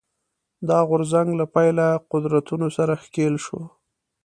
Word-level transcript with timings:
دا 0.67 0.79
غورځنګ 0.89 1.29
له 1.39 1.45
پیله 1.55 1.87
قدرتونو 2.11 2.67
سره 2.77 2.93
ښکېل 3.03 3.35
شو 3.45 3.61